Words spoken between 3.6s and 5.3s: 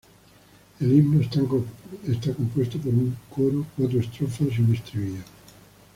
cuatro estrofas y un estribillo.